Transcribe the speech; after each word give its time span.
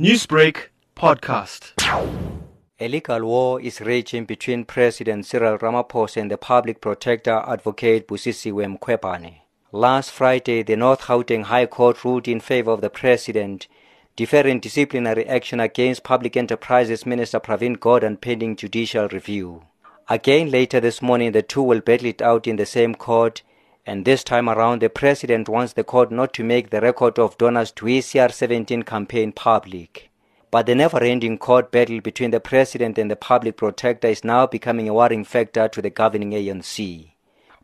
Newsbreak 0.00 0.70
podcast. 0.96 1.72
A 2.80 2.88
legal 2.88 3.24
war 3.24 3.60
is 3.60 3.80
raging 3.80 4.24
between 4.24 4.64
President 4.64 5.24
Cyril 5.24 5.56
Ramaphosa 5.56 6.20
and 6.20 6.32
the 6.32 6.36
public 6.36 6.80
protector 6.80 7.40
advocate 7.46 8.08
Busisiwe 8.08 8.76
Mkhwebane. 8.76 9.42
Last 9.70 10.10
Friday, 10.10 10.64
the 10.64 10.74
North 10.74 11.02
Gauteng 11.02 11.44
High 11.44 11.66
Court 11.66 12.04
ruled 12.04 12.26
in 12.26 12.40
favor 12.40 12.72
of 12.72 12.80
the 12.80 12.90
president, 12.90 13.68
deferring 14.16 14.58
disciplinary 14.58 15.28
action 15.28 15.60
against 15.60 16.02
Public 16.02 16.36
Enterprises 16.36 17.06
Minister 17.06 17.38
Pravin 17.38 17.76
Gordhan 17.76 18.20
pending 18.20 18.56
judicial 18.56 19.06
review. 19.06 19.62
Again 20.08 20.50
later 20.50 20.80
this 20.80 21.02
morning, 21.02 21.30
the 21.30 21.42
two 21.42 21.62
will 21.62 21.80
battle 21.80 22.08
it 22.08 22.20
out 22.20 22.48
in 22.48 22.56
the 22.56 22.66
same 22.66 22.96
court, 22.96 23.42
and 23.86 24.04
this 24.04 24.24
time 24.24 24.48
around, 24.48 24.80
the 24.80 24.88
president 24.88 25.48
wants 25.48 25.74
the 25.74 25.84
court 25.84 26.10
not 26.10 26.32
to 26.34 26.42
make 26.42 26.70
the 26.70 26.80
record 26.80 27.18
of 27.18 27.36
donors 27.36 27.70
to 27.72 27.86
his 27.86 28.06
CR17 28.06 28.86
campaign 28.86 29.30
public. 29.32 30.10
But 30.50 30.66
the 30.66 30.74
never 30.74 31.02
ending 31.02 31.36
court 31.36 31.70
battle 31.70 32.00
between 32.00 32.30
the 32.30 32.40
president 32.40 32.96
and 32.96 33.10
the 33.10 33.16
public 33.16 33.56
protector 33.56 34.08
is 34.08 34.24
now 34.24 34.46
becoming 34.46 34.88
a 34.88 34.94
worrying 34.94 35.24
factor 35.24 35.68
to 35.68 35.82
the 35.82 35.90
governing 35.90 36.30
ANC. 36.30 37.10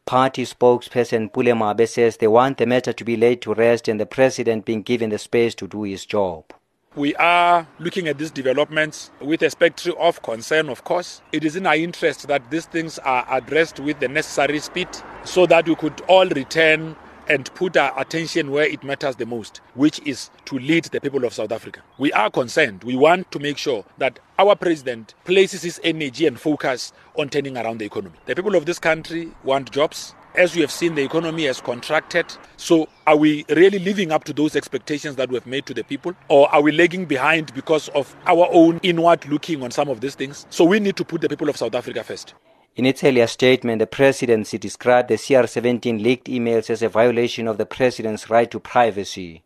Party 0.05 0.45
spokesperson 0.45 1.33
Pule 1.33 1.55
Mabe 1.55 1.89
says 1.89 2.17
they 2.17 2.27
want 2.27 2.59
the 2.59 2.67
matter 2.67 2.93
to 2.93 3.05
be 3.05 3.17
laid 3.17 3.41
to 3.43 3.55
rest 3.55 3.89
and 3.89 4.01
the 4.01 4.07
president 4.07 4.65
being 4.65 4.83
given 4.83 5.11
the 5.11 5.19
space 5.19 5.55
to 5.55 5.69
do 5.69 5.85
his 5.85 6.05
job. 6.05 6.53
We 6.97 7.15
are 7.15 7.69
looking 7.79 8.09
at 8.09 8.19
these 8.19 8.33
developments 8.33 9.13
with 9.21 9.43
a 9.43 9.51
spectrum 9.51 9.95
of 9.97 10.23
concern, 10.23 10.69
of 10.69 10.83
course. 10.83 11.23
It 11.31 11.45
is 11.45 11.55
in 11.55 11.65
our 11.65 11.77
interest 11.77 12.27
that 12.27 12.51
these 12.51 12.67
things 12.67 12.99
are 12.99 13.25
addressed 13.31 13.79
with 13.79 14.01
the 14.01 14.09
necessary 14.09 14.59
speed 14.59 14.89
so 15.25 15.47
that 15.47 15.69
we 15.69 15.77
could 15.77 16.01
all 16.09 16.27
return 16.27 16.97
and 17.29 17.55
put 17.55 17.77
our 17.77 17.97
attention 17.97 18.51
where 18.51 18.65
it 18.65 18.83
matters 18.83 19.15
the 19.15 19.25
most, 19.25 19.61
which 19.75 20.01
is 20.01 20.31
to 20.47 20.59
lead 20.59 20.87
the 20.87 21.01
people 21.01 21.25
of 21.25 21.33
South 21.33 21.53
Africa. 21.53 21.81
We 21.97 22.13
are 22.13 22.29
concerned. 22.29 22.83
We 22.83 22.97
want 22.97 23.31
to 23.31 23.39
make 23.39 23.57
sure 23.57 23.85
that 23.99 24.19
our 24.37 24.57
president 24.57 25.15
places 25.25 25.63
his 25.63 25.81
energy 25.85 26.27
and 26.27 26.41
focus 26.41 26.93
on 27.15 27.29
turning 27.29 27.57
around 27.57 27.79
the 27.79 27.85
economy. 27.85 28.17
The 28.27 28.35
people 28.35 28.57
of 28.57 28.67
this 28.67 28.81
country 28.81 29.31
want 29.45 29.71
jobs. 29.71 30.17
As 30.41 30.55
we 30.55 30.63
have 30.63 30.71
seen, 30.71 30.95
the 30.95 31.03
economy 31.03 31.45
has 31.45 31.61
contracted. 31.61 32.25
So, 32.57 32.89
are 33.07 33.15
we 33.15 33.45
really 33.51 33.79
living 33.79 34.11
up 34.11 34.25
to 34.25 34.33
those 34.33 34.57
expectations 34.57 35.17
that 35.17 35.29
we 35.29 35.35
have 35.35 35.47
made 35.47 35.67
to 35.67 35.75
the 35.75 35.85
people? 35.85 36.15
Or 36.29 36.49
are 36.49 36.63
we 36.63 36.73
lagging 36.73 37.05
behind 37.05 37.53
because 37.53 37.91
of 37.91 38.17
our 38.27 38.49
own 38.51 38.81
inward 38.83 39.27
looking 39.27 39.63
on 39.63 39.71
some 39.71 39.91
of 39.91 40.01
these 40.01 40.15
things? 40.15 40.47
So, 40.49 40.65
we 40.65 40.81
need 40.81 40.97
to 40.97 41.05
put 41.05 41.21
the 41.21 41.29
people 41.29 41.51
of 41.51 41.59
South 41.59 41.75
Africa 41.75 42.03
first. 42.03 42.33
In 42.75 42.87
its 42.87 43.05
earlier 43.05 43.27
statement, 43.27 43.81
the 43.81 43.87
presidency 43.87 44.57
described 44.57 45.11
the 45.11 45.17
CR17 45.17 46.03
leaked 46.03 46.27
emails 46.27 46.71
as 46.71 46.81
a 46.81 46.89
violation 46.89 47.47
of 47.47 47.59
the 47.59 47.67
president's 47.67 48.31
right 48.31 48.51
to 48.51 48.59
privacy. 48.59 49.43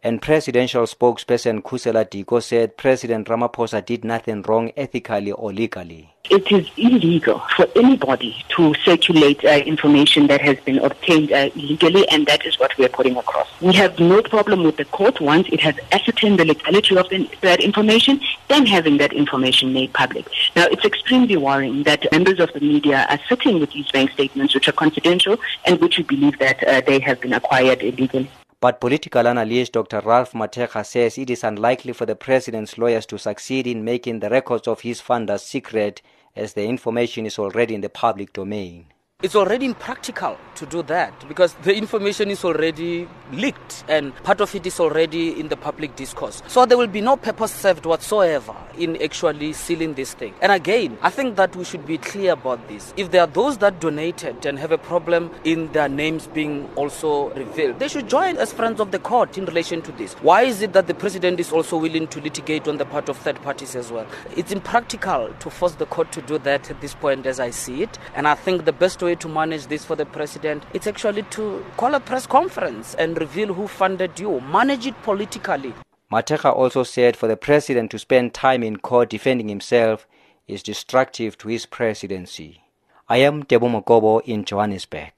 And 0.00 0.22
presidential 0.22 0.84
spokesperson 0.84 1.60
Khusela 1.60 2.04
Diko 2.08 2.40
said 2.40 2.76
President 2.76 3.26
Ramaphosa 3.26 3.84
did 3.84 4.04
nothing 4.04 4.42
wrong 4.42 4.70
ethically 4.76 5.32
or 5.32 5.52
legally. 5.52 6.14
It 6.30 6.52
is 6.52 6.70
illegal 6.76 7.42
for 7.56 7.66
anybody 7.74 8.36
to 8.50 8.74
circulate 8.84 9.44
uh, 9.44 9.62
information 9.66 10.28
that 10.28 10.40
has 10.42 10.60
been 10.60 10.78
obtained 10.78 11.32
uh, 11.32 11.50
illegally, 11.56 12.08
and 12.10 12.26
that 12.26 12.46
is 12.46 12.60
what 12.60 12.76
we 12.78 12.84
are 12.84 12.90
putting 12.90 13.16
across. 13.16 13.48
We 13.60 13.72
have 13.74 13.98
no 13.98 14.22
problem 14.22 14.62
with 14.62 14.76
the 14.76 14.84
court 14.84 15.20
once 15.20 15.48
it 15.50 15.60
has 15.60 15.74
ascertained 15.90 16.38
the 16.38 16.44
legality 16.44 16.96
of 16.96 17.08
that 17.40 17.60
information, 17.60 18.20
then 18.48 18.66
having 18.66 18.98
that 18.98 19.12
information 19.12 19.72
made 19.72 19.92
public. 19.94 20.26
Now, 20.54 20.66
it's 20.66 20.84
extremely 20.84 21.36
worrying 21.36 21.82
that 21.84 22.06
members 22.12 22.38
of 22.38 22.52
the 22.52 22.60
media 22.60 23.06
are 23.08 23.20
sitting 23.28 23.58
with 23.58 23.72
these 23.72 23.90
bank 23.90 24.10
statements, 24.12 24.54
which 24.54 24.68
are 24.68 24.72
confidential 24.72 25.38
and 25.64 25.80
which 25.80 25.98
we 25.98 26.04
believe 26.04 26.38
that 26.38 26.62
uh, 26.68 26.82
they 26.82 27.00
have 27.00 27.20
been 27.20 27.32
acquired 27.32 27.82
illegally. 27.82 28.30
But 28.60 28.80
political 28.80 29.28
analyst 29.28 29.72
Dr. 29.72 30.00
Ralph 30.00 30.32
Mathekga 30.32 30.84
says 30.84 31.16
it 31.16 31.30
is 31.30 31.44
unlikely 31.44 31.92
for 31.92 32.06
the 32.06 32.16
president's 32.16 32.76
lawyers 32.76 33.06
to 33.06 33.18
succeed 33.18 33.68
in 33.68 33.84
making 33.84 34.18
the 34.18 34.30
records 34.30 34.66
of 34.66 34.80
his 34.80 35.00
funders 35.00 35.40
secret 35.40 36.02
as 36.34 36.54
the 36.54 36.64
information 36.64 37.24
is 37.24 37.38
already 37.38 37.76
in 37.76 37.82
the 37.82 37.88
public 37.88 38.32
domain. 38.32 38.86
It's 39.20 39.34
already 39.34 39.66
impractical 39.66 40.38
to 40.54 40.64
do 40.64 40.80
that 40.84 41.26
because 41.26 41.54
the 41.64 41.74
information 41.74 42.30
is 42.30 42.44
already 42.44 43.08
leaked 43.32 43.82
and 43.88 44.14
part 44.22 44.40
of 44.40 44.54
it 44.54 44.64
is 44.64 44.78
already 44.78 45.40
in 45.40 45.48
the 45.48 45.56
public 45.56 45.96
discourse. 45.96 46.40
So 46.46 46.64
there 46.66 46.78
will 46.78 46.86
be 46.86 47.00
no 47.00 47.16
purpose 47.16 47.52
served 47.52 47.84
whatsoever 47.84 48.54
in 48.76 49.00
actually 49.02 49.54
sealing 49.54 49.94
this 49.94 50.14
thing. 50.14 50.34
And 50.40 50.52
again, 50.52 50.98
I 51.02 51.10
think 51.10 51.34
that 51.34 51.56
we 51.56 51.64
should 51.64 51.84
be 51.84 51.98
clear 51.98 52.34
about 52.34 52.68
this. 52.68 52.94
If 52.96 53.10
there 53.10 53.22
are 53.22 53.26
those 53.26 53.58
that 53.58 53.80
donated 53.80 54.46
and 54.46 54.56
have 54.56 54.70
a 54.70 54.78
problem 54.78 55.32
in 55.42 55.72
their 55.72 55.88
names 55.88 56.28
being 56.28 56.70
also 56.76 57.30
revealed, 57.30 57.80
they 57.80 57.88
should 57.88 58.08
join 58.08 58.36
as 58.36 58.52
friends 58.52 58.78
of 58.78 58.92
the 58.92 59.00
court 59.00 59.36
in 59.36 59.46
relation 59.46 59.82
to 59.82 59.90
this. 59.90 60.14
Why 60.14 60.42
is 60.42 60.62
it 60.62 60.74
that 60.74 60.86
the 60.86 60.94
president 60.94 61.40
is 61.40 61.50
also 61.50 61.76
willing 61.76 62.06
to 62.06 62.20
litigate 62.20 62.68
on 62.68 62.76
the 62.76 62.84
part 62.84 63.08
of 63.08 63.16
third 63.16 63.42
parties 63.42 63.74
as 63.74 63.90
well? 63.90 64.06
It's 64.36 64.52
impractical 64.52 65.34
to 65.40 65.50
force 65.50 65.74
the 65.74 65.86
court 65.86 66.12
to 66.12 66.22
do 66.22 66.38
that 66.38 66.70
at 66.70 66.80
this 66.80 66.94
point 66.94 67.26
as 67.26 67.40
I 67.40 67.50
see 67.50 67.82
it. 67.82 67.98
And 68.14 68.28
I 68.28 68.36
think 68.36 68.64
the 68.64 68.72
best 68.72 69.02
way 69.02 69.07
way 69.08 69.14
to 69.14 69.28
manage 69.28 69.66
this 69.68 69.84
for 69.84 69.96
the 69.96 70.04
president, 70.04 70.62
it's 70.74 70.86
actually 70.86 71.22
to 71.36 71.64
call 71.78 71.94
a 71.94 72.00
press 72.00 72.26
conference 72.26 72.94
and 72.96 73.18
reveal 73.18 73.54
who 73.54 73.66
funded 73.66 74.20
you, 74.20 74.40
manage 74.42 74.86
it 74.86 75.02
politically. 75.02 75.72
Mathekga 76.12 76.54
also 76.54 76.82
said 76.82 77.16
for 77.16 77.26
the 77.26 77.36
president 77.36 77.90
to 77.90 77.98
spend 77.98 78.34
time 78.34 78.62
in 78.62 78.76
court 78.76 79.08
defending 79.10 79.48
himself 79.48 80.06
is 80.46 80.62
destructive 80.62 81.36
to 81.38 81.48
his 81.48 81.64
presidency. 81.66 82.62
I 83.08 83.18
am 83.18 83.44
Ntebo 83.44 83.68
Mokobo 83.74 84.20
in 84.26 84.44
Johannesburg. 84.44 85.14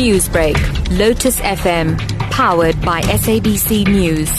Newsbreak, 0.00 0.58
Lotus 0.98 1.38
FM, 1.40 1.96
powered 2.32 2.80
by 2.82 3.00
SABC 3.02 3.86
News. 3.86 4.30